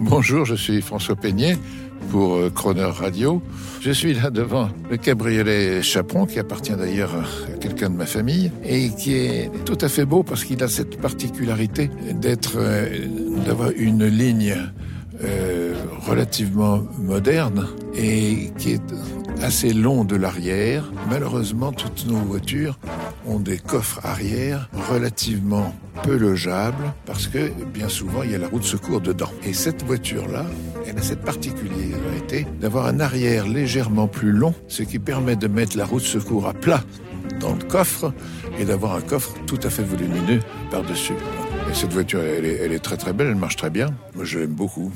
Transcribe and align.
Bonjour, 0.00 0.44
je 0.44 0.54
suis 0.54 0.80
François 0.80 1.16
Peignet 1.16 1.56
pour 2.10 2.36
euh, 2.36 2.50
Croner 2.50 2.84
Radio. 2.84 3.42
Je 3.80 3.90
suis 3.90 4.14
là 4.14 4.30
devant 4.30 4.68
le 4.88 4.96
cabriolet 4.96 5.82
Chaperon, 5.82 6.24
qui 6.24 6.38
appartient 6.38 6.72
d'ailleurs 6.72 7.16
à 7.16 7.56
quelqu'un 7.58 7.90
de 7.90 7.96
ma 7.96 8.06
famille, 8.06 8.52
et 8.64 8.90
qui 8.90 9.14
est 9.14 9.50
tout 9.64 9.76
à 9.80 9.88
fait 9.88 10.04
beau 10.04 10.22
parce 10.22 10.44
qu'il 10.44 10.62
a 10.62 10.68
cette 10.68 11.00
particularité 11.00 11.90
d'être, 12.14 12.58
euh, 12.58 13.06
d'avoir 13.44 13.70
une 13.76 14.06
ligne 14.06 14.56
euh, 15.24 15.74
relativement 16.06 16.84
moderne 16.96 17.66
et 17.96 18.52
qui 18.56 18.74
est 18.74 18.94
assez 19.42 19.72
long 19.72 20.04
de 20.04 20.14
l'arrière. 20.14 20.92
Malheureusement, 21.10 21.72
toutes 21.72 22.06
nos 22.06 22.18
voitures 22.18 22.78
ont 23.28 23.38
des 23.38 23.58
coffres 23.58 24.00
arrière 24.04 24.68
relativement 24.90 25.74
peu 26.02 26.16
logeables 26.16 26.92
parce 27.06 27.26
que 27.26 27.50
bien 27.72 27.88
souvent 27.88 28.22
il 28.22 28.32
y 28.32 28.34
a 28.34 28.38
la 28.38 28.48
roue 28.48 28.58
de 28.58 28.64
secours 28.64 29.00
dedans. 29.00 29.30
Et 29.44 29.52
cette 29.52 29.84
voiture-là, 29.84 30.46
elle 30.86 30.98
a 30.98 31.02
cette 31.02 31.22
particularité 31.22 32.46
d'avoir 32.60 32.86
un 32.86 33.00
arrière 33.00 33.46
légèrement 33.46 34.08
plus 34.08 34.32
long, 34.32 34.54
ce 34.68 34.82
qui 34.82 34.98
permet 34.98 35.36
de 35.36 35.48
mettre 35.48 35.76
la 35.76 35.84
roue 35.84 36.00
de 36.00 36.04
secours 36.04 36.46
à 36.48 36.54
plat 36.54 36.82
dans 37.40 37.54
le 37.54 37.64
coffre 37.64 38.12
et 38.58 38.64
d'avoir 38.64 38.94
un 38.94 39.00
coffre 39.00 39.34
tout 39.46 39.60
à 39.62 39.70
fait 39.70 39.82
volumineux 39.82 40.40
par-dessus. 40.70 41.14
Et 41.70 41.74
cette 41.74 41.92
voiture, 41.92 42.20
elle 42.20 42.46
est, 42.46 42.56
elle 42.56 42.72
est 42.72 42.78
très 42.78 42.96
très 42.96 43.12
belle, 43.12 43.28
elle 43.28 43.34
marche 43.34 43.56
très 43.56 43.70
bien. 43.70 43.90
Moi, 44.14 44.24
je 44.24 44.38
l'aime 44.38 44.54
beaucoup. 44.54 44.90